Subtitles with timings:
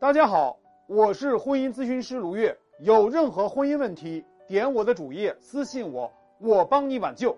[0.00, 0.56] 大家好，
[0.86, 2.56] 我是婚姻咨询师卢月。
[2.78, 7.36] 有任何婚姻问题，点我的主页私信我，我帮你挽救。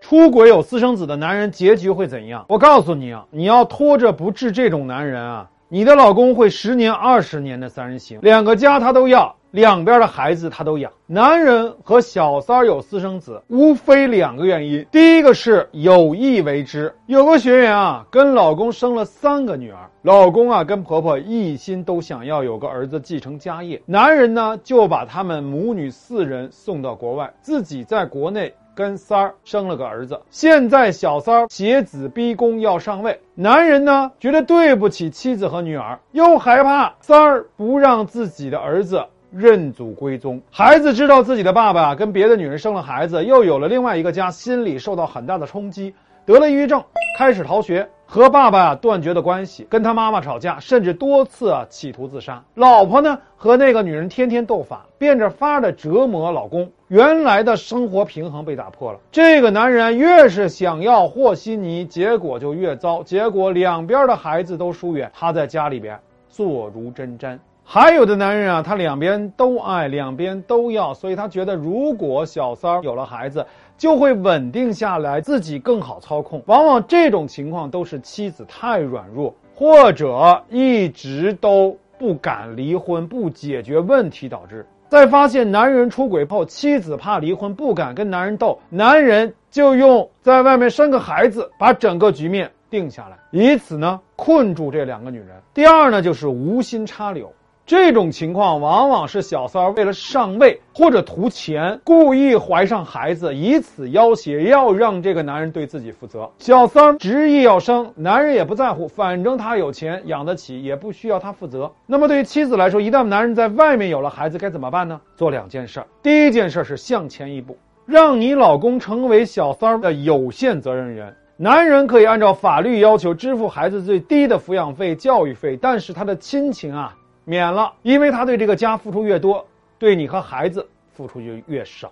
[0.00, 2.44] 出轨有私生子的男人结局会怎样？
[2.48, 9.36] 我告诉你啊，你要拖着不治这种男人啊，你的老公会十年、二十年的三人行，两个家他都要。
[9.50, 10.92] 两边的孩子他都养。
[11.06, 14.86] 男人和小三儿有私生子，无非两个原因。
[14.92, 16.94] 第一个是有意为之。
[17.06, 23.82] 有个学员啊，跟老公生了三个女儿，老公啊跟婆婆一心都想要有个儿子继承家业。
[23.86, 30.20] 男人呢就把他们母女四人送到国外，自己在国内跟三儿生了个儿子。
[30.30, 39.04] 现在小三儿挟子逼宫要上位，男人呢觉得对不起妻子和女儿，又害怕三儿不让自己的儿子。
[39.32, 45.94] 认祖归宗，孩子知道自己的爸爸跟别的女人生了孩子，又有了另外一个家，心里受到很大的冲击，
[46.26, 46.82] 得了抑郁症，
[47.16, 52.42] 开始逃学，和爸爸啊断绝了关系，跟他妈妈吵架，甚至多次啊企图自杀。
[52.54, 58.98] 老婆呢，和那个女人天天斗法，变着法的折磨老公，原来的生活平衡被打破了。
[59.12, 67.38] 这个男人越是想要和稀泥，结果就越糟，结果两边的孩子都疏远，他在家里边坐如针毡。
[67.72, 73.46] 还有的男人啊，他两边都爱，两边都要，所以他觉得如果小三儿有了孩子，
[73.78, 76.42] 就会稳定下来，自己更好操控。
[76.46, 84.66] 往往这种情况都是妻子太软弱，或者一直都不敢离婚，不解决问题导致。
[84.88, 95.40] 在发现男人出轨后，妻子怕离婚，不敢跟男人斗，男人就用在外面生个孩子，把整个局面定下来，以此呢困住这两个女人。
[95.54, 97.32] 第二呢，就是无心插柳。
[97.70, 106.28] 这种情况往往是小三儿为了上位或者图钱，故意怀上孩子，以此要挟，要让这个男人对自己负责。
[106.40, 111.70] 小三执意要生，男人也不在乎，反正他有钱养得起，也不需要他负责。
[111.86, 115.00] 那么对于妻子来说，一旦男人在外面有了孩子，该怎么办呢？
[115.14, 115.86] 做两件事儿。
[116.02, 117.56] 第一件事是向前一步，
[117.86, 121.14] 让你老公成为小三儿的有限责任人。
[121.36, 126.96] 男人可以按照法律要求支付孩子最低的抚养费、教育费，但是他的亲情啊。
[127.30, 129.46] 免了，因为他对这个家付出越多，
[129.78, 131.88] 对你和孩子付出就越少。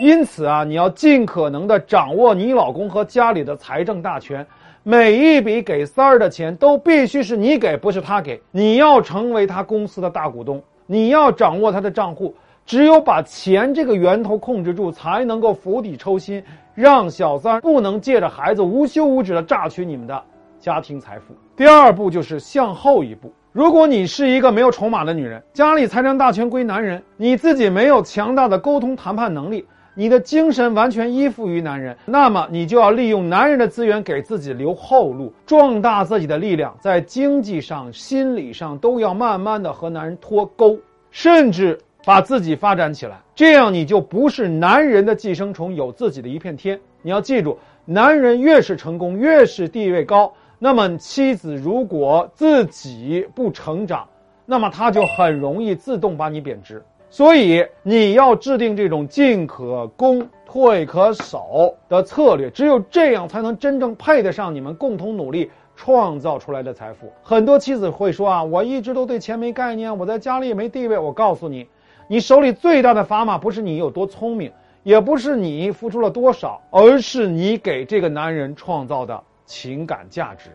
[0.00, 4.46] 因此啊，你要尽可能的掌握你老公和家里的财政大权，
[4.84, 8.40] 每一笔给三儿的钱都必须是你给，不是他给。
[8.52, 12.32] 你要成为他公司的大股东，你要掌握他的账户。
[12.64, 16.40] 只有把钱这个源头控制住，才能够釜底抽薪，
[16.76, 20.22] 让小三儿不能借着孩子无休无止的榨取你们的
[20.60, 21.34] 家庭财富。
[21.56, 23.32] 第二步就是向后一步。
[23.56, 40.78] 如果你是一个没有筹码的女人，家里财产大权归男人，你自己没有强大的沟通谈判能力，你的精神完全依附于男人，那么你就要利用男人的资源给自己留后路，壮大自己的力量，在经济上、心理上都要慢慢的和男人脱钩，
[41.10, 46.78] 甚至把自己发展起来，这样你就不是男人的寄生虫，有自己的一片天。
[47.00, 50.30] 你要记住，男人越是成功，越是地位高。
[50.58, 54.08] 那么妻子如果自己不成长，
[54.44, 56.82] 那么他就很容易自动把你贬值。
[57.08, 67.12] 所以你要制定这种进可攻、退可守的策略，只有这样才能真正配得上你们共同努力创造出来的财富。
[67.22, 70.98] 很多妻子会说啊，我一直都对钱没概念，我在家里也没地位。
[70.98, 71.66] 我告诉你，
[72.08, 74.50] 你手里最大的砝码不是你有多聪明，
[74.82, 79.22] 也不是你付出了多少，而是你给这个男人创造的。
[79.46, 80.50] 情感价值，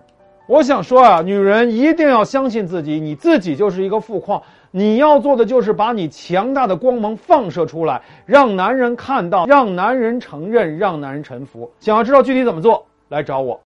[0.47, 11.71] 我想说啊，女人一定要相信自己，你自己就是一个富矿，你要做的就是把你强大的光芒放射出来，让男人看到，让男人承认，让男人臣服。
[11.79, 13.59] 想要知道具体怎么做，来找我。